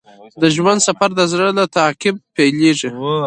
د 0.41 0.43
ژوند 0.55 0.79
سفر 0.87 1.09
د 1.15 1.21
زړه 1.31 1.49
له 1.57 1.65
تعقیب 1.77 2.15
پیلیږي. 2.35 2.89